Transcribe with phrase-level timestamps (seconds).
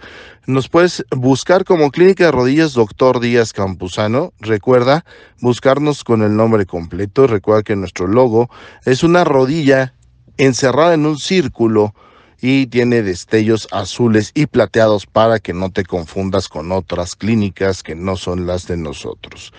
[0.47, 4.33] Nos puedes buscar como Clínica de Rodillas Doctor Díaz Campuzano.
[4.39, 5.05] Recuerda
[5.41, 7.27] buscarnos con el nombre completo.
[7.27, 8.49] Recuerda que nuestro logo
[8.85, 9.95] es una rodilla
[10.37, 11.93] encerrada en un círculo
[12.41, 17.97] y tiene destellos azules y plateados para que no te confundas con otras clínicas que
[17.97, 19.53] no son las de nosotros.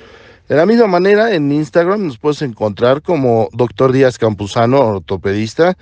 [0.53, 5.76] De la misma manera, en Instagram nos puedes encontrar como Doctor Díaz Campuzano, ortopedista,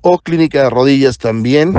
[0.00, 1.72] o Clínica de Rodillas también,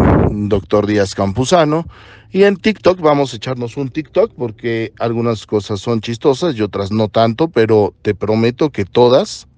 [0.48, 1.86] Doctor Díaz Campuzano.
[2.30, 6.94] Y en TikTok vamos a echarnos un TikTok porque algunas cosas son chistosas y otras
[6.94, 9.50] no tanto, pero te prometo que todas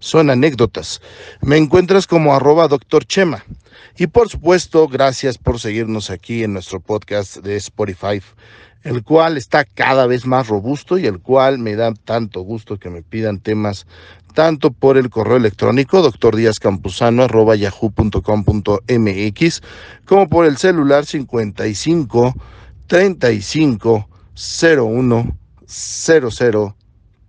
[0.00, 1.00] son anécdotas.
[1.42, 3.44] Me encuentras como arroba doctor Chema.
[3.96, 8.20] Y por supuesto, gracias por seguirnos aquí en nuestro podcast de Spotify
[8.82, 12.90] el cual está cada vez más robusto y el cual me da tanto gusto que
[12.90, 13.86] me pidan temas
[14.34, 16.00] tanto por el correo electrónico
[17.56, 19.62] yahoo.com.mx
[20.06, 22.34] como por el celular 55
[22.86, 25.36] 35 01
[25.66, 26.76] 00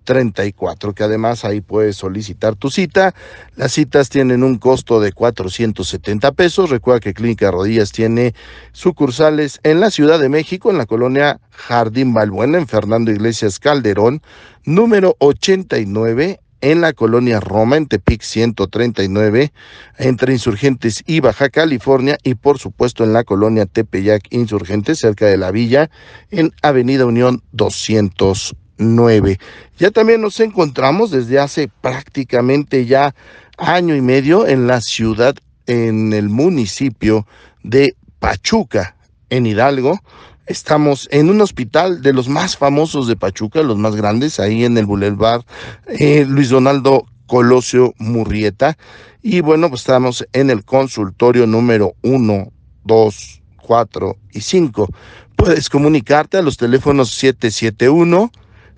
[0.03, 3.13] 34, que además ahí puedes solicitar tu cita.
[3.55, 6.69] Las citas tienen un costo de 470 pesos.
[6.69, 8.33] Recuerda que Clínica Rodillas tiene
[8.71, 14.21] sucursales en la Ciudad de México, en la colonia Jardín Balbuena, en Fernando Iglesias Calderón,
[14.65, 19.51] número 89, en la colonia Roma, en Tepic 139,
[19.97, 25.37] entre Insurgentes y Baja California, y por supuesto en la colonia Tepeyac Insurgentes, cerca de
[25.37, 25.89] la villa,
[26.29, 28.55] en Avenida Unión 200
[29.77, 33.13] ya también nos encontramos desde hace prácticamente ya
[33.57, 35.35] año y medio en la ciudad,
[35.67, 37.27] en el municipio
[37.63, 38.95] de Pachuca,
[39.29, 39.99] en Hidalgo.
[40.47, 44.77] Estamos en un hospital de los más famosos de Pachuca, los más grandes, ahí en
[44.77, 45.43] el Boulevard
[45.87, 48.77] eh, Luis Donaldo Colosio Murrieta.
[49.21, 52.51] Y bueno, pues estamos en el consultorio número 1,
[52.83, 54.87] 2, 4 y 5.
[55.35, 58.31] Puedes comunicarte a los teléfonos 771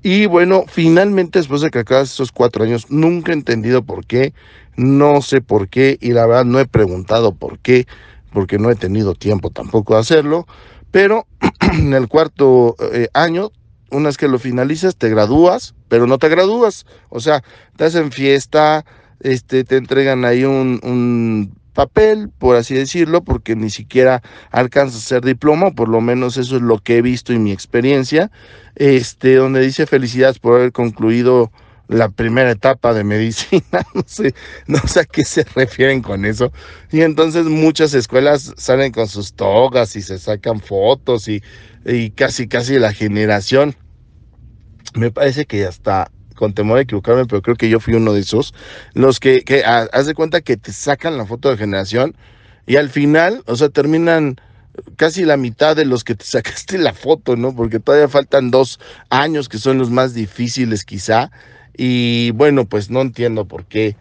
[0.02, 4.32] Y bueno, finalmente después de que acabas estos cuatro años, nunca he entendido por qué
[4.76, 7.86] no sé por qué y la verdad no he preguntado por qué,
[8.32, 10.46] porque no he tenido tiempo tampoco de hacerlo,
[10.90, 11.26] pero
[11.72, 13.50] en el cuarto eh, año,
[13.90, 17.42] una vez que lo finalizas, te gradúas, pero no te gradúas, o sea,
[17.76, 18.84] te hacen fiesta,
[19.20, 25.08] este, te entregan ahí un, un papel, por así decirlo, porque ni siquiera alcanzas a
[25.08, 28.30] ser diploma, por lo menos eso es lo que he visto en mi experiencia,
[28.76, 31.50] este, donde dice felicidades por haber concluido
[31.88, 33.62] la primera etapa de medicina,
[33.94, 34.34] no sé,
[34.66, 36.52] no sé a qué se refieren con eso.
[36.90, 41.42] Y entonces muchas escuelas salen con sus togas y se sacan fotos y,
[41.84, 43.74] y casi, casi la generación.
[44.94, 48.20] Me parece que hasta, con temor a equivocarme, pero creo que yo fui uno de
[48.20, 48.54] esos,
[48.94, 52.16] los que, que haz de cuenta que te sacan la foto de generación
[52.66, 54.36] y al final, o sea, terminan
[54.96, 57.54] casi la mitad de los que te sacaste la foto, ¿no?
[57.54, 58.80] Porque todavía faltan dos
[59.10, 61.30] años que son los más difíciles quizá
[61.76, 63.96] y bueno, pues no entiendo por qué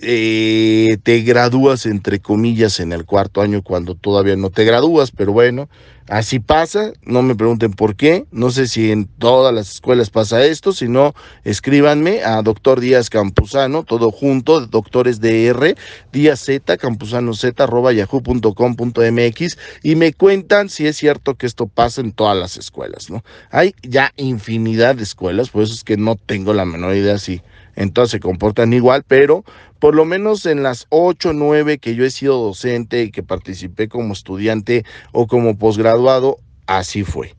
[0.00, 5.32] eh, te gradúas entre comillas en el cuarto año cuando todavía no te gradúas, pero
[5.32, 5.68] bueno,
[6.08, 10.44] así pasa, no me pregunten por qué, no sé si en todas las escuelas pasa
[10.44, 11.14] esto, si no,
[11.44, 15.74] escríbanme a doctor Díaz Campuzano, todo junto, doctores DR,
[16.12, 22.00] Díaz Z, campuzano Z, arroba yahoo.com.mx y me cuentan si es cierto que esto pasa
[22.00, 23.22] en todas las escuelas, ¿no?
[23.50, 27.42] Hay ya infinidad de escuelas, por eso es que no tengo la menor idea si
[27.78, 29.44] entonces se comportan igual, pero
[29.78, 33.22] por lo menos en las ocho o 9 que yo he sido docente y que
[33.22, 37.36] participé como estudiante o como posgraduado, así fue.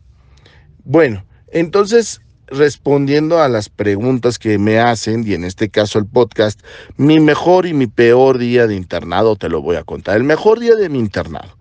[0.86, 6.62] Bueno, entonces respondiendo a las preguntas que me hacen, y en este caso el podcast,
[6.96, 10.16] mi mejor y mi peor día de internado te lo voy a contar.
[10.16, 11.58] El mejor día de mi internado.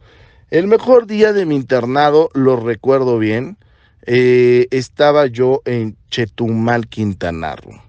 [0.50, 3.58] El mejor día de mi internado, lo recuerdo bien,
[4.06, 7.88] eh, estaba yo en Chetumal, Quintana Roo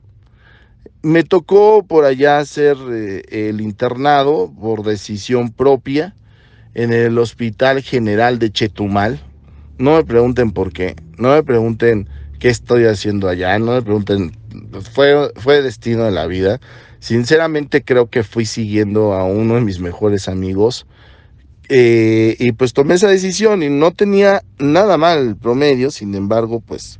[1.01, 6.15] me tocó por allá hacer eh, el internado por decisión propia
[6.73, 9.19] en el Hospital General de Chetumal.
[9.77, 12.09] No me pregunten por qué, no me pregunten
[12.39, 14.31] qué estoy haciendo allá, no me pregunten,
[14.93, 16.59] fue, fue destino de la vida.
[16.99, 20.85] Sinceramente creo que fui siguiendo a uno de mis mejores amigos
[21.69, 26.99] eh, y pues tomé esa decisión y no tenía nada mal promedio, sin embargo pues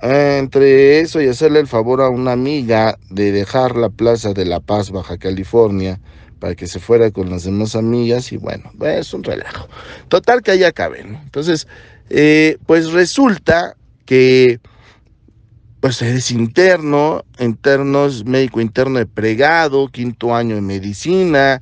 [0.00, 4.60] entre eso y hacerle el favor a una amiga de dejar la Plaza de la
[4.60, 6.00] Paz, Baja California,
[6.38, 9.68] para que se fuera con las demás amigas y bueno, es un relajo.
[10.08, 11.16] Total que ahí acaben.
[11.24, 11.66] Entonces,
[12.10, 14.60] eh, pues resulta que
[15.80, 21.60] pues eres interno, interno es médico interno de pregado, quinto año de medicina,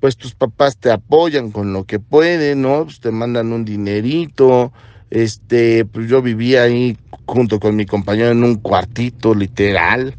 [0.00, 2.84] pues tus papás te apoyan con lo que pueden, ¿no?
[2.84, 4.72] Pues te mandan un dinerito,
[5.10, 6.96] este, pues yo vivía ahí
[7.26, 10.16] junto con mi compañero en un cuartito literal.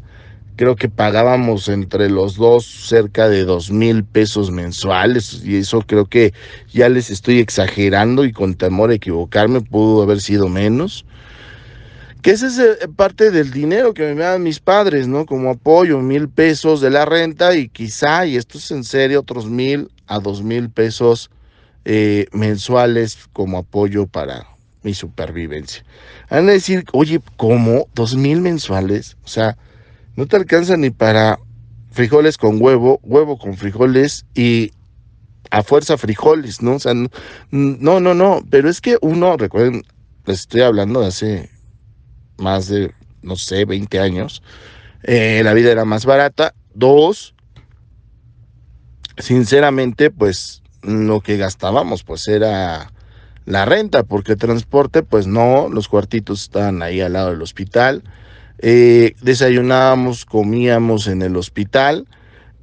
[0.56, 6.04] Creo que pagábamos entre los dos cerca de dos mil pesos mensuales y eso creo
[6.04, 6.34] que
[6.72, 11.06] ya les estoy exagerando y con temor a equivocarme pudo haber sido menos.
[12.20, 15.26] Que ese es eh, parte del dinero que me dan mis padres, ¿no?
[15.26, 19.46] Como apoyo, mil pesos de la renta y quizá, y esto es en serio, otros
[19.46, 21.30] mil a dos mil pesos
[21.84, 24.51] eh, mensuales como apoyo para
[24.82, 25.84] mi supervivencia.
[26.30, 27.88] Van a decir, oye, ¿cómo?
[27.94, 29.16] ¿Dos mil mensuales?
[29.24, 29.56] O sea,
[30.16, 31.38] no te alcanza ni para
[31.90, 34.72] frijoles con huevo, huevo con frijoles y
[35.50, 36.76] a fuerza frijoles, ¿no?
[36.76, 39.82] O sea, no, no, no, pero es que uno, recuerden,
[40.24, 41.50] les estoy hablando de hace
[42.38, 44.42] más de, no sé, 20 años,
[45.02, 46.54] eh, la vida era más barata.
[46.74, 47.34] Dos,
[49.18, 52.90] sinceramente, pues lo que gastábamos, pues era
[53.44, 58.02] la renta, porque transporte, pues no, los cuartitos estaban ahí al lado del hospital.
[58.58, 62.06] Eh, desayunábamos, comíamos en el hospital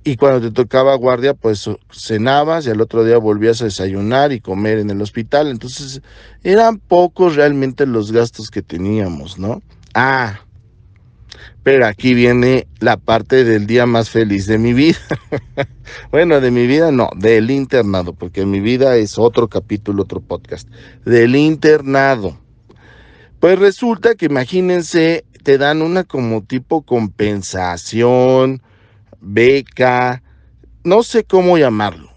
[0.03, 4.39] y cuando te tocaba guardia, pues cenabas y al otro día volvías a desayunar y
[4.39, 5.47] comer en el hospital.
[5.47, 6.01] Entonces
[6.43, 9.61] eran pocos realmente los gastos que teníamos, ¿no?
[9.93, 10.39] Ah,
[11.63, 14.97] pero aquí viene la parte del día más feliz de mi vida.
[16.11, 20.67] bueno, de mi vida no, del internado, porque mi vida es otro capítulo, otro podcast.
[21.05, 22.39] Del internado.
[23.39, 28.61] Pues resulta que imagínense, te dan una como tipo compensación,
[29.21, 30.23] beca,
[30.83, 32.09] no sé cómo llamarlo.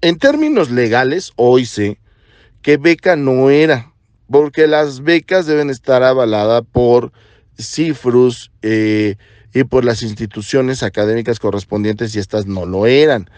[0.00, 1.98] En términos legales, hoy sé
[2.62, 3.92] que beca no era,
[4.30, 7.12] porque las becas deben estar avaladas por
[7.60, 9.16] cifrus eh,
[9.52, 13.28] y por las instituciones académicas correspondientes y estas no lo eran.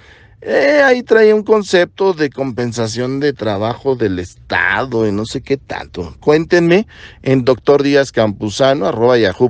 [0.45, 5.57] Eh, ahí trae un concepto de compensación de trabajo del Estado y no sé qué
[5.57, 6.17] tanto.
[6.19, 6.89] Cuéntenme
[7.23, 9.47] en doctor yahoo.com.mx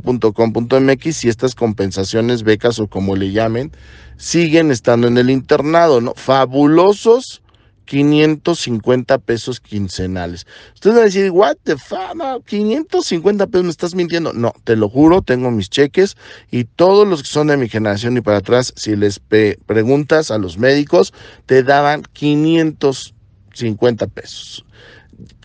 [1.17, 3.73] si estas compensaciones, becas o como le llamen,
[4.19, 6.13] siguen estando en el internado, ¿no?
[6.15, 7.42] Fabulosos
[7.85, 10.47] 550 pesos quincenales.
[10.75, 14.33] Ustedes van a decir, what the fuck, 550 pesos, me estás mintiendo.
[14.33, 16.17] No, te lo juro, tengo mis cheques
[16.51, 20.39] y todos los que son de mi generación y para atrás, si les preguntas a
[20.39, 21.13] los médicos,
[21.47, 24.65] te daban 550 pesos.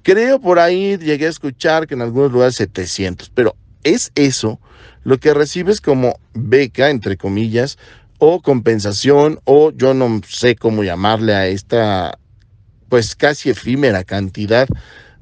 [0.04, 4.60] Creo por ahí llegué a escuchar que en algunos lugares 700, pero es eso
[5.04, 7.78] lo que recibes como beca, entre comillas,
[8.20, 12.18] o compensación, o yo no sé cómo llamarle a esta
[12.90, 14.68] pues casi efímera cantidad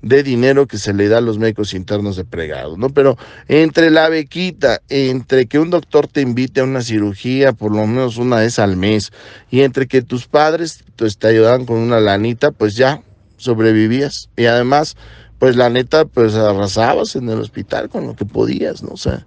[0.02, 2.90] de dinero que se le da a los médicos internos de pregado, ¿no?
[2.90, 3.18] Pero
[3.48, 8.18] entre la bequita, entre que un doctor te invite a una cirugía por lo menos
[8.18, 9.12] una vez al mes
[9.50, 13.02] y entre que tus padres te ayudaban con una lanita, pues ya
[13.38, 14.30] sobrevivías.
[14.38, 14.96] Y además,
[15.40, 18.90] pues la neta, pues arrasabas en el hospital con lo que podías, ¿no?
[18.92, 19.26] O sea,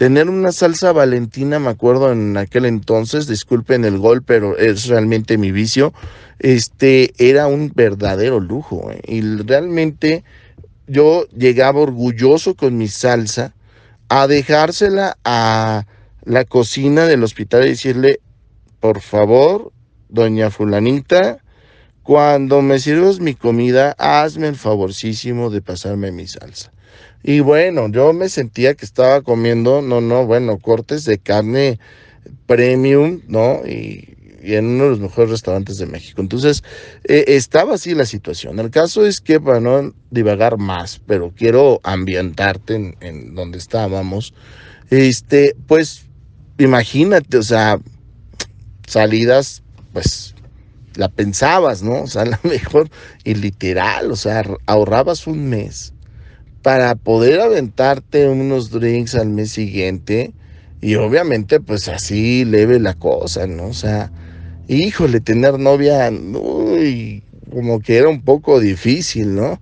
[0.00, 5.36] tener una salsa valentina, me acuerdo en aquel entonces, disculpen el gol, pero es realmente
[5.36, 5.92] mi vicio,
[6.38, 8.90] este era un verdadero lujo.
[8.90, 9.02] ¿eh?
[9.06, 10.24] Y realmente
[10.86, 13.52] yo llegaba orgulloso con mi salsa
[14.08, 15.84] a dejársela a
[16.24, 18.20] la cocina del hospital y decirle,
[18.80, 19.70] por favor,
[20.08, 21.40] doña fulanita,
[22.10, 26.72] cuando me sirvas mi comida, hazme el favorcísimo de pasarme mi salsa.
[27.22, 31.78] Y bueno, yo me sentía que estaba comiendo, no, no, bueno, cortes de carne
[32.46, 33.64] premium, ¿no?
[33.64, 36.20] Y, en uno de los mejores restaurantes de México.
[36.20, 36.64] Entonces,
[37.04, 38.58] eh, estaba así la situación.
[38.58, 44.34] El caso es que, para no divagar más, pero quiero ambientarte en, en donde estábamos,
[44.90, 46.06] este, pues,
[46.58, 47.78] imagínate, o sea,
[48.88, 49.62] salidas,
[49.92, 50.34] pues,
[51.00, 52.02] la pensabas, ¿no?
[52.02, 52.90] O sea, a lo mejor,
[53.24, 55.94] y literal, o sea, ahorrabas un mes
[56.62, 60.34] para poder aventarte unos drinks al mes siguiente
[60.82, 63.68] y obviamente pues así leve la cosa, ¿no?
[63.68, 64.12] O sea,
[64.68, 69.58] híjole, tener novia, uy, como que era un poco difícil, ¿no?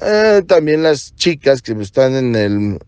[0.00, 2.78] Eh, también las chicas que están en el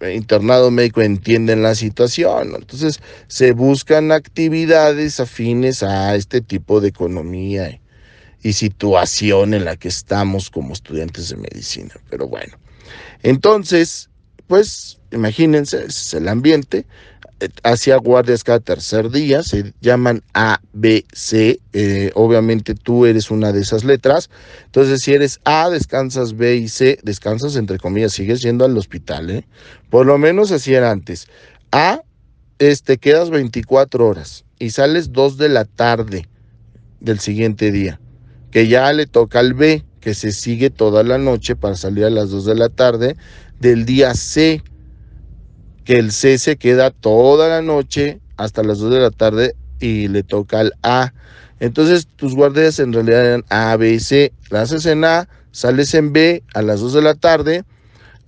[0.00, 6.88] eh, internado médico entienden la situación, entonces se buscan actividades afines a este tipo de
[6.88, 7.80] economía
[8.42, 11.94] y situación en la que estamos como estudiantes de medicina.
[12.10, 12.58] Pero bueno,
[13.22, 14.10] entonces,
[14.46, 16.84] pues imagínense, es el ambiente.
[17.62, 21.60] Hacía guardias cada tercer día, se llaman A, B, C.
[21.72, 24.28] Eh, obviamente tú eres una de esas letras.
[24.66, 29.30] Entonces, si eres A, descansas B y C, descansas entre comillas, sigues yendo al hospital.
[29.30, 29.46] ¿eh?
[29.90, 31.28] Por lo menos así era antes.
[31.70, 32.02] A,
[32.58, 36.28] este, quedas 24 horas y sales 2 de la tarde
[37.00, 38.00] del siguiente día,
[38.50, 42.10] que ya le toca al B que se sigue toda la noche para salir a
[42.10, 43.16] las 2 de la tarde,
[43.60, 44.62] del día C,
[45.88, 50.08] que el C se queda toda la noche hasta las 2 de la tarde y
[50.08, 51.14] le toca al A.
[51.60, 54.34] Entonces tus guardias en realidad eran A, B y C.
[54.50, 57.64] La haces en A, sales en B a las 2 de la tarde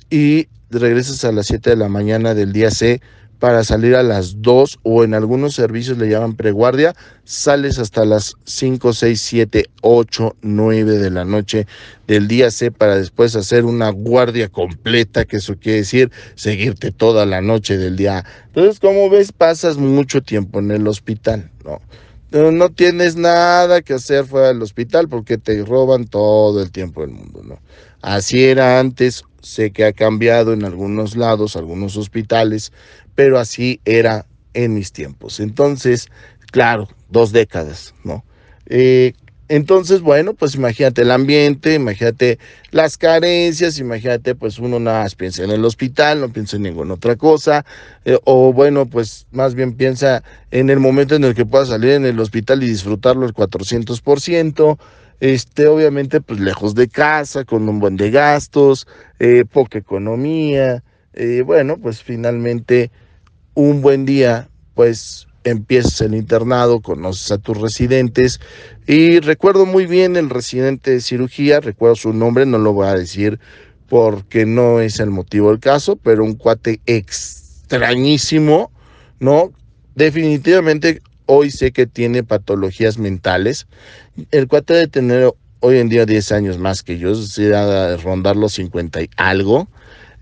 [0.08, 3.02] y regresas a las 7 de la mañana del día C
[3.40, 6.94] para salir a las 2 o en algunos servicios le llaman preguardia,
[7.24, 11.66] sales hasta las 5, 6, 7, 8, 9 de la noche
[12.06, 17.24] del día C para después hacer una guardia completa, que eso quiere decir seguirte toda
[17.24, 18.24] la noche del día A.
[18.48, 21.80] Entonces, como ves, pasas mucho tiempo en el hospital, ¿no?
[22.52, 27.10] No tienes nada que hacer fuera del hospital porque te roban todo el tiempo del
[27.10, 27.58] mundo, ¿no?
[28.02, 32.72] Así era antes, sé que ha cambiado en algunos lados, algunos hospitales,
[33.14, 35.40] pero así era en mis tiempos.
[35.40, 36.08] Entonces,
[36.50, 38.24] claro, dos décadas, ¿no?
[38.66, 39.12] Eh,
[39.50, 42.38] entonces, bueno, pues imagínate el ambiente, imagínate
[42.70, 46.94] las carencias, imagínate, pues uno nada más piensa en el hospital, no piensa en ninguna
[46.94, 47.64] otra cosa,
[48.04, 51.90] eh, o bueno, pues más bien piensa en el momento en el que pueda salir
[51.90, 54.78] en el hospital y disfrutarlo al 400%,
[55.18, 58.86] este, obviamente, pues lejos de casa, con un buen de gastos,
[59.18, 60.84] eh, poca economía,
[61.44, 62.90] bueno, pues finalmente
[63.54, 68.40] un buen día, pues empiezas el internado, conoces a tus residentes
[68.86, 72.94] y recuerdo muy bien el residente de cirugía, recuerdo su nombre, no lo voy a
[72.94, 73.40] decir
[73.88, 78.70] porque no es el motivo del caso, pero un cuate extrañísimo,
[79.18, 79.52] ¿no?
[79.94, 83.66] Definitivamente hoy sé que tiene patologías mentales.
[84.30, 88.36] El cuate de tener hoy en día 10 años más que yo, decir, a rondar
[88.36, 89.68] los 50 y algo.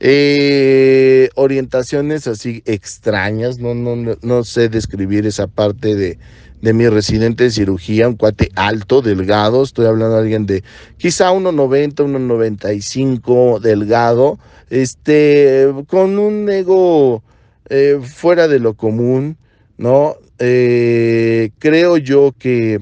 [0.00, 6.18] Eh, orientaciones así extrañas, no, no, no sé describir esa parte de,
[6.60, 10.64] de mi residente de cirugía, un cuate alto, delgado, estoy hablando de alguien de
[10.96, 14.38] quizá 1,90, 1,95, delgado,
[14.70, 17.22] este, con un ego
[17.68, 19.36] eh, fuera de lo común,
[19.76, 20.16] ¿no?
[20.38, 22.80] Eh, creo yo que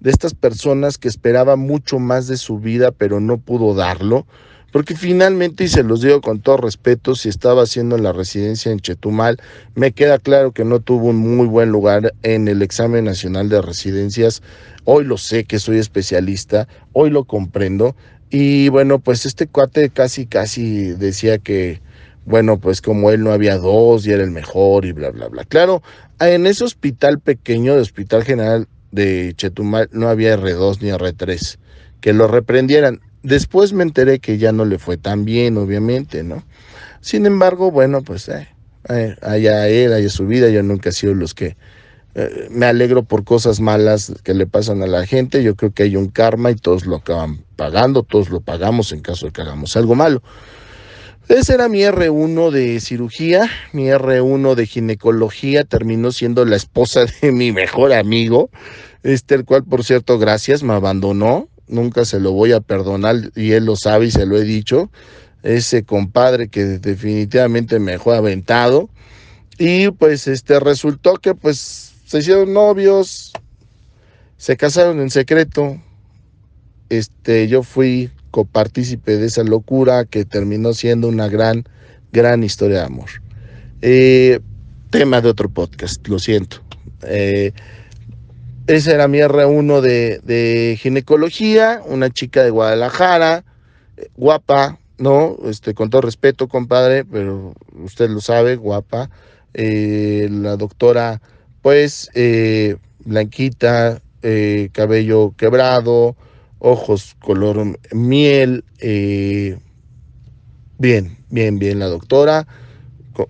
[0.00, 4.26] de estas personas que esperaba mucho más de su vida, pero no pudo darlo,
[4.72, 8.80] porque finalmente, y se los digo con todo respeto, si estaba haciendo la residencia en
[8.80, 9.38] Chetumal,
[9.74, 13.62] me queda claro que no tuvo un muy buen lugar en el examen nacional de
[13.62, 14.42] residencias.
[14.84, 17.96] Hoy lo sé que soy especialista, hoy lo comprendo.
[18.30, 21.80] Y bueno, pues este cuate casi, casi decía que,
[22.24, 25.44] bueno, pues como él no había dos y era el mejor y bla, bla, bla.
[25.44, 25.82] Claro,
[26.20, 31.58] en ese hospital pequeño, de Hospital General de Chetumal, no había R2 ni R3
[32.00, 33.00] que lo reprendieran.
[33.22, 36.42] Después me enteré que ya no le fue tan bien, obviamente, ¿no?
[37.00, 38.48] Sin embargo, bueno, pues eh,
[38.88, 41.56] eh, allá él, allá su vida, yo nunca he sido los que
[42.14, 45.42] eh, me alegro por cosas malas que le pasan a la gente.
[45.42, 49.00] Yo creo que hay un karma y todos lo acaban pagando, todos lo pagamos en
[49.00, 50.22] caso de que hagamos algo malo.
[51.28, 57.30] Ese era mi R1 de cirugía, mi R1 de ginecología, terminó siendo la esposa de
[57.32, 58.50] mi mejor amigo,
[59.04, 63.52] este el cual por cierto, gracias, me abandonó, nunca se lo voy a perdonar y
[63.52, 64.90] él lo sabe y se lo he dicho,
[65.42, 68.90] ese compadre que definitivamente me dejó aventado
[69.58, 73.32] y pues este resultó que pues se hicieron novios,
[74.36, 75.80] se casaron en secreto,
[76.88, 81.64] este yo fui copartícipe de esa locura que terminó siendo una gran,
[82.12, 83.10] gran historia de amor.
[83.82, 84.40] Eh,
[84.90, 86.58] tema de otro podcast, lo siento.
[87.02, 87.52] Eh,
[88.76, 93.44] ese era mi R1 de, de, ginecología, una chica de Guadalajara,
[93.96, 95.36] eh, guapa, ¿no?
[95.44, 99.10] Este, con todo respeto, compadre, pero usted lo sabe, guapa.
[99.52, 101.20] la doctora,
[101.62, 102.10] pues,
[103.04, 104.02] blanquita,
[104.72, 106.16] cabello quebrado,
[106.60, 108.64] ojos color miel.
[108.78, 109.58] Eh,
[110.78, 112.46] bien, bien, bien la doctora.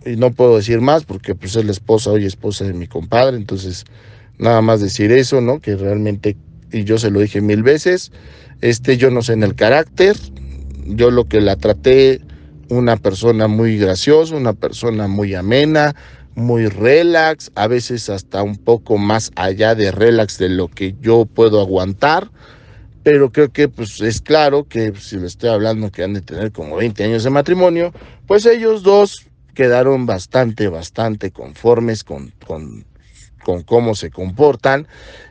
[0.04, 3.37] Y no puedo decir más porque pues es la esposa, hoy esposa de mi compadre.
[3.37, 3.85] Entonces,
[4.40, 5.61] nada más decir eso, ¿no?
[5.61, 6.37] Que realmente,
[6.73, 8.11] y yo se lo dije mil veces,
[8.61, 10.16] este yo no sé en el carácter.
[10.87, 12.20] Yo lo que la traté,
[12.68, 15.94] una persona muy graciosa, una persona muy amena,
[16.35, 21.26] muy relax, a veces hasta un poco más allá de relax de lo que yo
[21.26, 22.30] puedo aguantar
[23.02, 26.52] pero creo que pues es claro que si le estoy hablando que han de tener
[26.52, 27.92] como 20 años de matrimonio,
[28.26, 32.85] pues ellos dos quedaron bastante, bastante conformes con, con,
[33.40, 34.87] con cómo se comportan.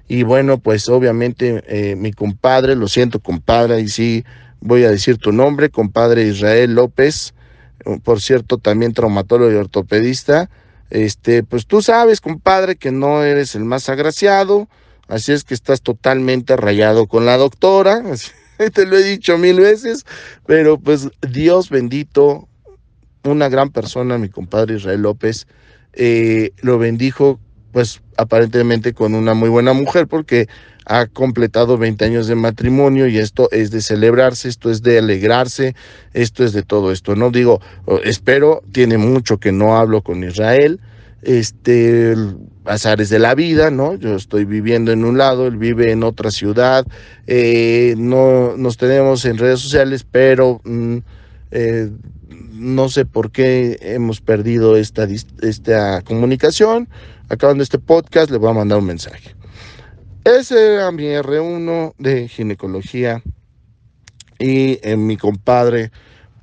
[0.07, 4.25] Y bueno, pues obviamente eh, mi compadre, lo siento compadre, y sí
[4.59, 7.33] voy a decir tu nombre, compadre Israel López,
[8.03, 10.49] por cierto, también traumatólogo y ortopedista.
[10.89, 14.67] Este, pues tú sabes, compadre, que no eres el más agraciado,
[15.09, 18.03] Así es que estás totalmente rayado con la doctora.
[18.73, 20.05] Te lo he dicho mil veces,
[20.45, 22.47] pero pues Dios bendito,
[23.23, 25.47] una gran persona, mi compadre Israel López,
[25.93, 27.39] eh, lo bendijo
[27.71, 30.47] pues aparentemente con una muy buena mujer porque
[30.85, 35.75] ha completado 20 años de matrimonio y esto es de celebrarse, esto es de alegrarse,
[36.13, 37.15] esto es de todo esto.
[37.15, 37.61] No digo,
[38.03, 40.79] espero, tiene mucho que no hablo con Israel,
[41.21, 42.15] este,
[42.65, 43.95] azares de la vida, ¿no?
[43.95, 46.87] Yo estoy viviendo en un lado, él vive en otra ciudad,
[47.27, 50.97] eh, no nos tenemos en redes sociales, pero mm,
[51.51, 51.89] eh,
[52.59, 55.07] no sé por qué hemos perdido esta,
[55.41, 56.89] esta comunicación.
[57.29, 59.35] Acabando este podcast, le voy a mandar un mensaje.
[60.23, 63.23] Ese era mi R1 de ginecología
[64.37, 65.91] y en mi compadre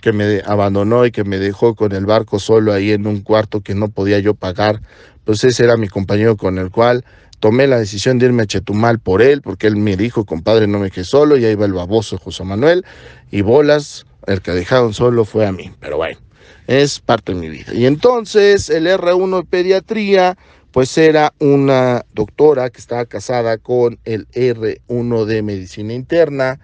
[0.00, 3.60] que me abandonó y que me dejó con el barco solo ahí en un cuarto
[3.60, 4.80] que no podía yo pagar,
[5.24, 7.04] pues ese era mi compañero con el cual
[7.40, 10.78] tomé la decisión de irme a Chetumal por él, porque él me dijo, compadre, no
[10.78, 12.84] me quedé solo, y ahí va el baboso José Manuel,
[13.30, 16.18] y bolas, el que dejaron solo fue a mí, pero bueno,
[16.66, 17.72] es parte de mi vida.
[17.74, 20.36] Y entonces el R1 de pediatría,
[20.72, 26.60] pues era una doctora que estaba casada con el R1 de medicina interna,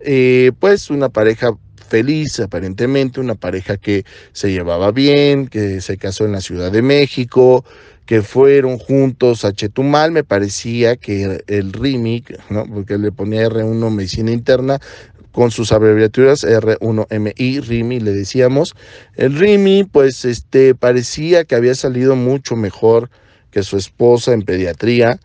[0.00, 1.56] eh, pues una pareja
[1.88, 6.82] feliz, aparentemente, una pareja que se llevaba bien, que se casó en la Ciudad de
[6.82, 7.64] México,
[8.06, 12.66] que fueron juntos a Chetumal, me parecía que el RIMIC, ¿no?
[12.66, 14.78] porque le ponía R1 Medicina Interna,
[15.34, 18.76] con sus abreviaturas R1MI, RIMI, le decíamos.
[19.16, 23.10] El RIMI, pues, este, parecía que había salido mucho mejor
[23.50, 25.18] que su esposa en pediatría,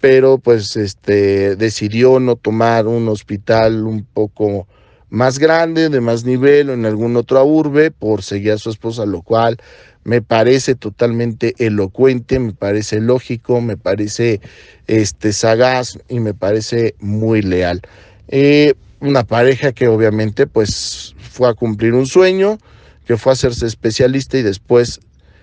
[0.00, 4.66] pero pues, este, decidió no tomar un hospital un poco
[5.08, 9.06] más grande, de más nivel o en algún otro urbe por seguir a su esposa,
[9.06, 9.56] lo cual
[10.02, 14.40] me parece totalmente elocuente, me parece lógico, me parece
[14.88, 17.82] este, sagaz y me parece muy leal.
[18.26, 22.58] Eh, una pareja que obviamente pues fue a cumplir un sueño,
[23.06, 25.00] que fue a hacerse especialista y después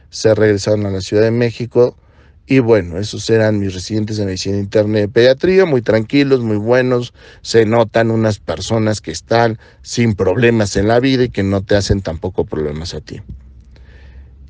[0.10, 1.96] se regresaron a la Ciudad de México
[2.48, 7.14] y bueno, esos eran mis residentes de medicina interna de pediatría, muy tranquilos, muy buenos.
[7.42, 11.76] Se notan unas personas que están sin problemas en la vida y que no te
[11.76, 13.22] hacen tampoco problemas a ti.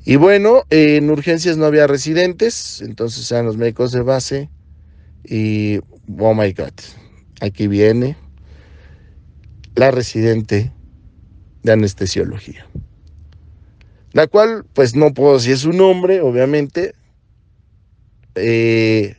[0.04, 4.50] Y bueno, en urgencias no había residentes, entonces eran los médicos de base.
[5.22, 5.78] Y,
[6.18, 6.72] oh my God,
[7.40, 8.16] aquí viene
[9.74, 10.72] la residente
[11.62, 12.66] de anestesiología.
[14.12, 16.94] La cual, pues no puedo decir su nombre, obviamente,
[18.34, 19.16] eh,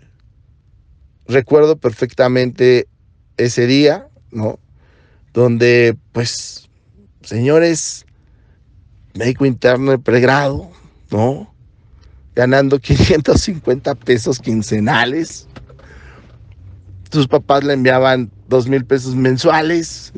[1.27, 2.87] recuerdo perfectamente
[3.37, 4.59] ese día, ¿no?
[5.33, 6.69] Donde, pues,
[7.21, 8.05] señores,
[9.15, 10.69] médico interno de pregrado,
[11.09, 11.53] ¿no?
[12.35, 15.47] Ganando 550 pesos quincenales.
[17.11, 20.13] Sus papás le enviaban dos mil pesos mensuales.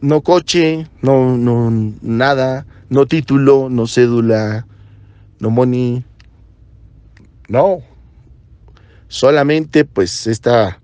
[0.00, 1.70] No coche, no, no,
[2.02, 4.66] nada, no título, no cédula,
[5.38, 6.04] no money,
[7.48, 7.78] no.
[9.08, 10.80] Solamente pues esta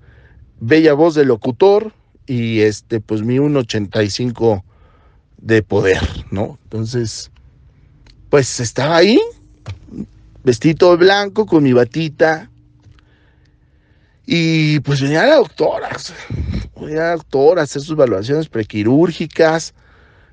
[0.60, 1.92] bella voz de locutor
[2.26, 4.62] y este pues mi 1.85
[5.38, 6.58] de poder, ¿no?
[6.64, 7.32] Entonces,
[8.30, 9.20] pues estaba ahí,
[10.44, 12.50] vestido blanco con mi batita.
[14.32, 15.88] Y pues venía la doctora,
[16.80, 19.74] venía la doctora a hacer sus evaluaciones prequirúrgicas.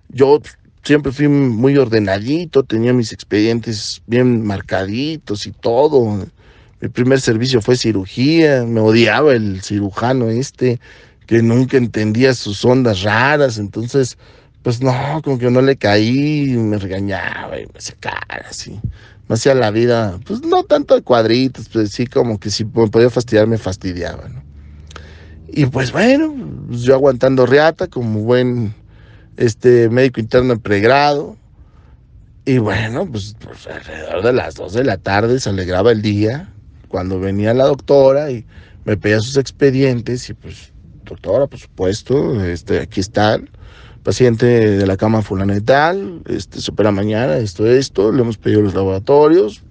[0.09, 0.39] Yo
[0.83, 6.27] siempre fui muy ordenadito, tenía mis expedientes bien marcaditos y todo.
[6.79, 10.79] Mi primer servicio fue cirugía, me odiaba el cirujano este,
[11.25, 14.15] que nunca entendía sus ondas raras, entonces
[14.61, 18.79] pues no, como que no le caí, me regañaba y me cara así.
[19.27, 23.09] Me hacía la vida, pues no tanto de cuadritos, pues sí, como que si podía
[23.09, 24.43] fastidiar, me fastidiaba, ¿no?
[25.47, 26.33] Y pues bueno,
[26.67, 28.73] pues yo aguantando reata como buen
[29.37, 31.37] este médico interno en pregrado.
[32.45, 36.53] Y bueno, pues, pues alrededor de las 2 de la tarde se alegraba el día,
[36.87, 38.45] cuando venía la doctora y
[38.85, 40.71] me pedía sus expedientes y pues,
[41.03, 43.49] doctora, por supuesto, este, aquí están
[44.07, 48.61] paciente de la cama fulana y tal, este, se mañana, esto, esto, le hemos pedido
[48.61, 49.63] los laboratorios,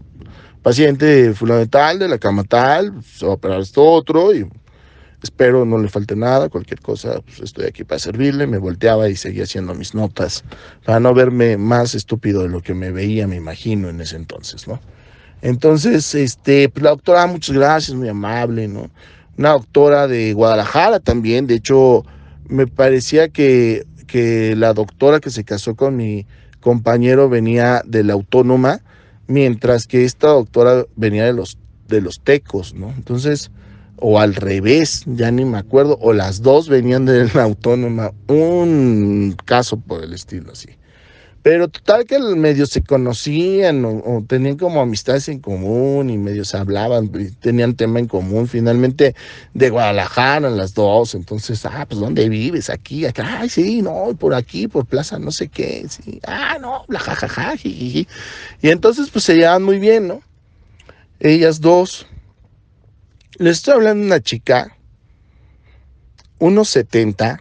[0.60, 4.46] paciente fulano de de la cama tal, se va a operar esto otro y
[5.22, 9.16] espero no le falte nada, cualquier cosa, pues estoy aquí para servirle, me volteaba y
[9.16, 10.44] seguía haciendo mis notas
[10.84, 14.68] para no verme más estúpido de lo que me veía, me imagino, en ese entonces,
[14.68, 14.78] ¿no?
[15.40, 18.90] Entonces, este, pues la doctora, muchas gracias, muy amable, ¿no?
[19.38, 22.04] Una doctora de Guadalajara también, de hecho,
[22.50, 26.26] me parecía que que la doctora que se casó con mi
[26.60, 28.80] compañero venía de la autónoma,
[29.26, 32.90] mientras que esta doctora venía de los, de los tecos, ¿no?
[32.90, 33.50] Entonces,
[33.98, 39.36] o al revés, ya ni me acuerdo, o las dos venían de la autónoma, un
[39.44, 40.70] caso por el estilo así.
[41.46, 46.56] Pero total que medio se conocían o, tenían como amistades en común y medio se
[46.56, 48.48] hablaban, y tenían tema en común.
[48.48, 49.14] Finalmente
[49.54, 51.14] de Guadalajara, las dos.
[51.14, 52.68] Entonces, ah, pues ¿dónde vives?
[52.68, 53.38] Aquí, acá.
[53.42, 55.86] Ay, sí, no, por aquí, por plaza, no sé qué.
[56.26, 57.54] Ah, no, la jajaja.
[57.62, 58.08] Y
[58.62, 60.22] entonces, pues se llevan muy bien, ¿no?
[61.20, 62.08] Ellas dos.
[63.38, 64.76] Les estoy hablando de una chica,
[66.40, 67.40] unos 70,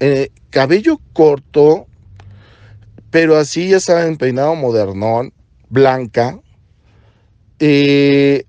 [0.00, 1.86] eh, cabello corto,
[3.12, 5.34] pero así ya saben, peinado modernón,
[5.68, 6.40] blanca,
[7.58, 8.46] eh,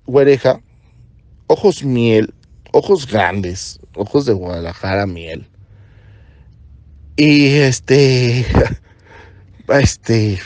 [1.48, 2.34] ojos miel,
[2.72, 5.50] ojos grandes, ojos de Guadalajara miel.
[7.18, 8.46] Y este,
[9.68, 10.40] este,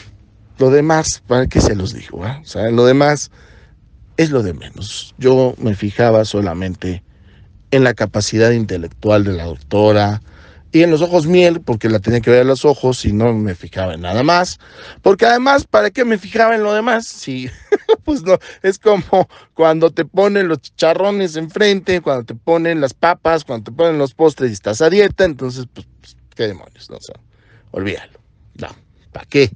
[0.57, 2.25] lo demás, ¿para qué se los digo?
[2.25, 2.39] Ah?
[2.41, 3.29] O sea, lo demás
[4.17, 5.13] es lo de menos.
[5.19, 7.03] Yo me fijaba solamente
[7.69, 10.23] en la capacidad intelectual de la doctora,
[10.71, 13.33] y en los ojos miel, porque la tenía que ver a los ojos y no
[13.33, 14.59] me fijaba en nada más.
[15.01, 17.07] Porque además, ¿para qué me fijaba en lo demás?
[17.07, 17.49] Si,
[18.03, 23.45] pues no, es como cuando te ponen los chicharrones enfrente, cuando te ponen las papas,
[23.45, 26.99] cuando te ponen los postres y estás a dieta, entonces, pues, pues qué demonios, no,
[26.99, 27.15] sea,
[27.71, 28.19] olvídalo.
[28.55, 28.69] No,
[29.11, 29.51] ¿para qué?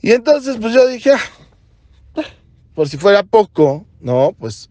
[0.00, 2.22] Y entonces, pues yo dije, ah,
[2.74, 4.70] por si fuera poco, no, pues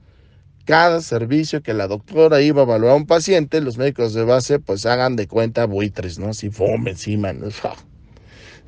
[0.66, 4.60] cada servicio que la doctora iba a evaluar a un paciente, los médicos de base
[4.60, 6.34] pues hagan de cuenta buitres, ¿no?
[6.34, 7.48] Si fome encima, ¿no?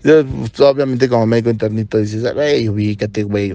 [0.04, 3.54] Pues, obviamente como médico internito dices, güey, ubícate, güey,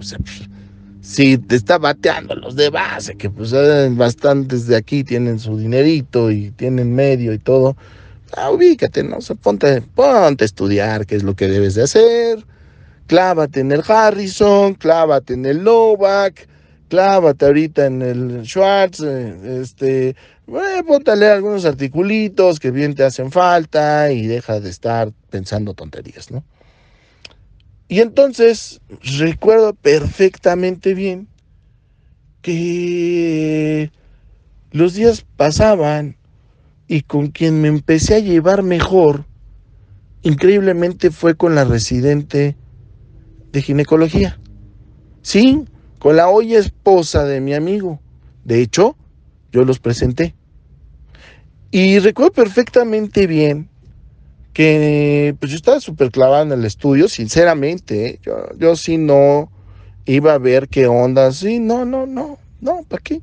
[1.00, 3.52] si te está bateando los de base, que pues
[3.96, 7.76] bastantes de aquí tienen su dinerito y tienen medio y todo,
[8.36, 9.18] ah, ubícate, ¿no?
[9.18, 12.44] O ponte, ponte a estudiar qué es lo que debes de hacer,
[13.06, 16.48] clávate en el Harrison, clávate en el Novak,
[16.92, 22.94] clávate ahorita en el Schwartz, eh, este, eh, ponte a leer algunos articulitos que bien
[22.94, 26.44] te hacen falta y deja de estar pensando tonterías, ¿no?
[27.88, 28.82] Y entonces
[29.18, 31.28] recuerdo perfectamente bien
[32.42, 33.90] que
[34.70, 36.18] los días pasaban
[36.88, 39.24] y con quien me empecé a llevar mejor,
[40.20, 42.54] increíblemente fue con la residente
[43.50, 44.38] de ginecología.
[45.22, 45.64] Sí,
[46.02, 48.00] con la hoy esposa de mi amigo.
[48.42, 48.96] De hecho,
[49.52, 50.34] yo los presenté.
[51.70, 53.68] Y recuerdo perfectamente bien
[54.52, 58.06] que pues yo estaba súper clavado en el estudio, sinceramente.
[58.06, 58.20] ¿eh?
[58.20, 59.52] Yo, yo sí no
[60.04, 61.30] iba a ver qué onda.
[61.30, 63.20] Sí, no, no, no, no, ¿para qué?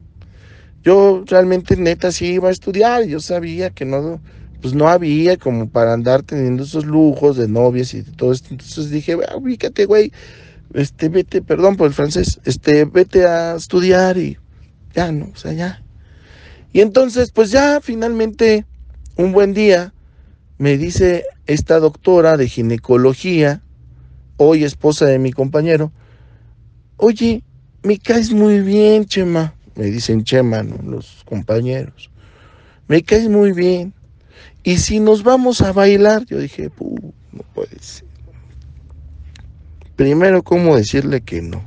[0.81, 3.03] Yo realmente neta sí iba a estudiar.
[3.03, 4.21] Yo sabía que no,
[4.61, 8.47] pues no había como para andar teniendo esos lujos de novias y todo esto.
[8.51, 10.13] Entonces dije, ubícate, güey
[10.73, 14.37] este, vete, perdón por el francés, este, vete a estudiar y
[14.93, 15.29] ya, ¿no?
[15.33, 15.83] O sea, ya.
[16.71, 18.65] Y entonces, pues ya finalmente,
[19.15, 19.93] un buen día,
[20.57, 23.61] me dice esta doctora de ginecología,
[24.37, 25.91] hoy esposa de mi compañero,
[26.97, 27.43] oye,
[27.83, 29.55] me caes muy bien, Chema.
[29.75, 32.11] Me dicen Chema, los compañeros.
[32.87, 33.93] Me caes muy bien.
[34.63, 36.69] Y si nos vamos a bailar, yo dije,
[37.31, 38.08] no puede ser.
[39.99, 41.61] Primero, ¿cómo decirle que no?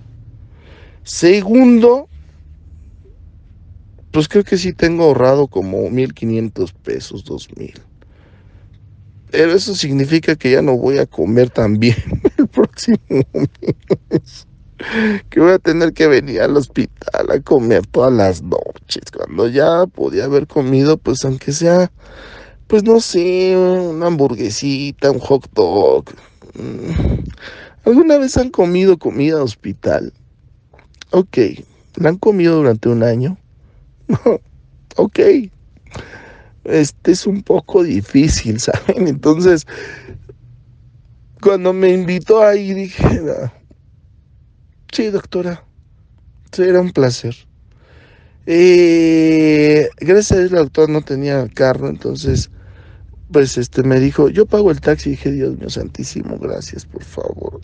[1.05, 2.09] Segundo,
[4.11, 7.75] pues creo que sí tengo ahorrado como 1.500 pesos, 2.000.
[9.31, 11.95] Pero eso significa que ya no voy a comer tan bien
[12.38, 14.47] el próximo mes.
[15.29, 19.11] Que voy a tener que venir al hospital a comer todas las noches.
[19.14, 21.92] Cuando ya podía haber comido, pues aunque sea,
[22.66, 26.07] pues no sé, una hamburguesita, un hot dog.
[27.85, 30.12] ¿Alguna vez han comido comida de hospital?
[31.11, 31.38] Ok,
[31.97, 33.37] ¿la han comido durante un año?
[34.97, 35.18] ok,
[36.64, 39.09] este es un poco difícil, ¿saben?
[39.09, 39.66] Entonces,
[41.40, 43.21] cuando me invitó ahí dije,
[44.92, 45.64] sí, doctora,
[46.53, 47.35] será un placer.
[48.47, 52.51] Eh, gracias a Dios la doctora no tenía carro, entonces,
[53.33, 57.03] pues este me dijo, yo pago el taxi, y dije, Dios mío santísimo, gracias, por
[57.03, 57.61] favor.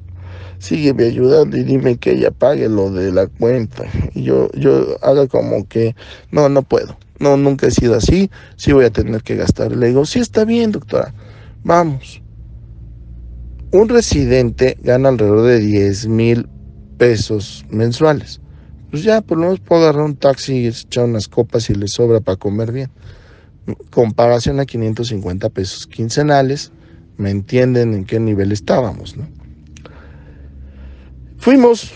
[0.59, 3.85] Sígueme ayudando y dime que ella pague lo de la cuenta.
[4.15, 5.95] Y yo, yo haga como que,
[6.33, 9.73] no, no puedo no, nunca he sido así, sí voy a tener que gastar.
[9.73, 11.15] Le digo, sí está bien, doctora,
[11.65, 12.23] vamos.
[13.71, 16.49] Un residente gana alrededor de 10 mil
[16.97, 18.41] pesos mensuales.
[18.91, 21.89] Pues ya, por lo menos puedo agarrar un taxi y echar unas copas y le
[21.89, 22.91] sobra para comer bien.
[23.91, 26.73] Comparación a 550 pesos quincenales,
[27.17, 29.29] me entienden en qué nivel estábamos, ¿no?
[31.39, 31.93] Fuimos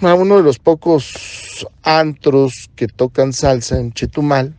[0.00, 4.54] a uno de los pocos antros que tocan salsa en Chetumal,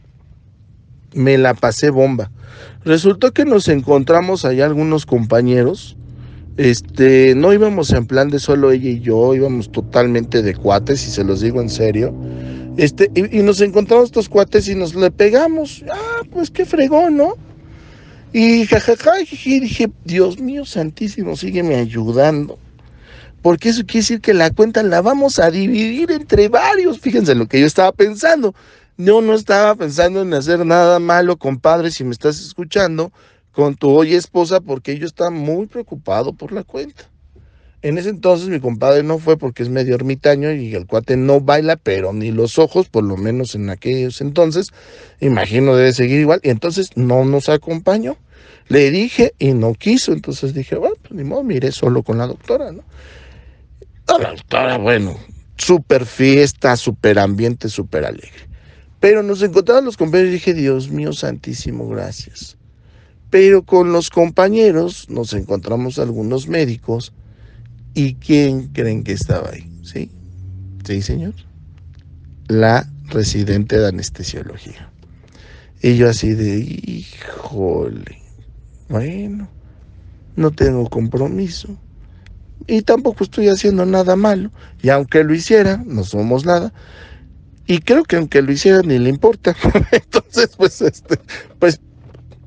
[1.13, 2.31] me la pasé bomba.
[2.83, 5.97] Resultó que nos encontramos allá algunos compañeros.
[6.57, 11.11] Este, no íbamos en plan de solo ella y yo, íbamos totalmente de cuates, y
[11.11, 12.15] se los digo en serio.
[12.77, 15.83] Este, y, nos encontramos estos cuates y nos le pegamos.
[15.91, 17.33] Ah, pues qué fregón, ¿no?
[18.33, 22.59] Y jajaja, dije, Dios mío santísimo, sígueme ayudando
[23.41, 26.99] porque eso quiere decir que la cuenta la vamos a dividir entre varios.
[26.99, 28.53] Fíjense lo que yo estaba pensando.
[28.97, 33.11] Yo no estaba pensando en hacer nada malo, compadre, si me estás escuchando,
[33.51, 37.09] con tu hoy esposa, porque yo estaba muy preocupado por la cuenta.
[37.83, 41.41] En ese entonces mi compadre no fue porque es medio ermitaño y el cuate no
[41.41, 44.71] baila, pero ni los ojos, por lo menos en aquellos entonces,
[45.19, 48.17] imagino debe seguir igual, y entonces no nos acompañó.
[48.67, 52.27] Le dije y no quiso, entonces dije, bueno, pues ni modo, miré solo con la
[52.27, 52.83] doctora, ¿no?
[54.19, 55.17] la doctora, bueno,
[55.57, 58.47] súper fiesta, súper ambiente, súper alegre.
[58.99, 62.57] Pero nos encontraban los compañeros y dije, Dios mío santísimo, gracias.
[63.29, 67.13] Pero con los compañeros nos encontramos algunos médicos
[67.97, 69.67] y ¿quién creen que estaba ahí?
[69.81, 70.11] ¿Sí?
[70.85, 71.33] Sí, señor.
[72.47, 74.91] La residente de anestesiología.
[75.81, 78.21] Y yo así de, híjole,
[78.87, 79.49] bueno,
[80.35, 81.75] no tengo compromiso
[82.67, 84.51] y tampoco estoy haciendo nada malo.
[84.83, 86.71] Y aunque lo hiciera, no somos nada.
[87.65, 89.55] Y creo que aunque lo hiciera ni le importa.
[89.91, 91.19] Entonces, pues, este,
[91.57, 91.81] pues,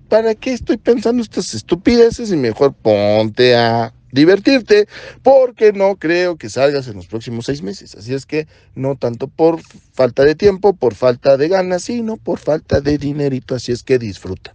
[0.09, 2.31] ¿para qué estoy pensando estas estupideces?
[2.31, 4.89] Y mejor ponte a divertirte,
[5.23, 7.95] porque no creo que salgas en los próximos seis meses.
[7.95, 9.61] Así es que no tanto por
[9.93, 13.55] falta de tiempo, por falta de ganas, sino por falta de dinerito.
[13.55, 14.55] Así es que disfruta.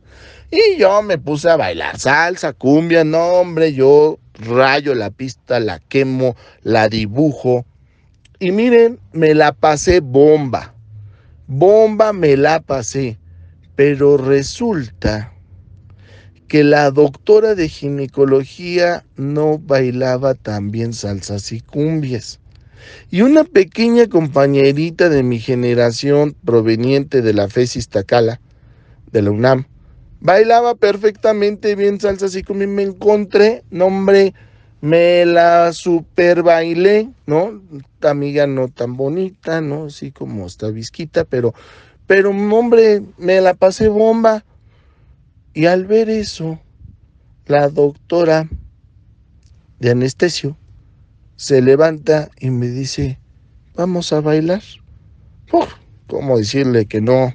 [0.52, 5.80] Y yo me puse a bailar salsa, cumbia, no hombre, yo rayo la pista, la
[5.80, 7.66] quemo, la dibujo.
[8.40, 10.74] Y miren, me la pasé bomba.
[11.48, 13.18] Bomba me la pasé.
[13.76, 15.35] Pero resulta
[16.48, 22.40] que la doctora de ginecología no bailaba tan bien salsas y cumbias.
[23.10, 28.40] Y una pequeña compañerita de mi generación proveniente de la FES Tacala,
[29.12, 29.66] de la UNAM,
[30.20, 32.70] bailaba perfectamente bien salsas y cumbias.
[32.70, 34.34] Me encontré, nombre,
[34.82, 37.60] me la super bailé, ¿no?
[38.02, 39.86] Amiga no tan bonita, ¿no?
[39.86, 41.56] Así como está visquita, pero,
[42.06, 44.46] pero, hombre, me la pasé bomba
[45.56, 46.60] y al ver eso,
[47.48, 48.50] la doctora
[49.80, 50.58] de anestesio
[51.38, 53.20] se levanta y me dice,
[53.74, 54.62] vamos a bailar.
[56.08, 57.34] ¿Cómo decirle que no?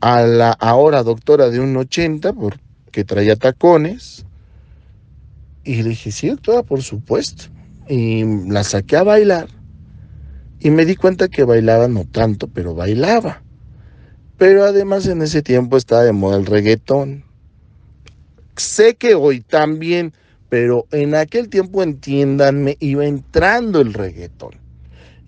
[0.00, 4.24] A la ahora doctora de un 80, porque traía tacones.
[5.64, 7.44] Y le dije, sí, doctora, por supuesto.
[7.88, 9.48] Y la saqué a bailar.
[10.60, 13.42] Y me di cuenta que bailaba no tanto, pero bailaba.
[14.42, 17.22] Pero además en ese tiempo estaba de moda el reggaetón.
[18.56, 20.14] sé que hoy también,
[20.48, 24.56] pero en aquel tiempo, entiéndanme, iba entrando el reggaetón.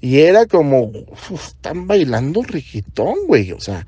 [0.01, 0.91] Y era como,
[1.33, 3.87] están bailando reggaetón, güey, o sea.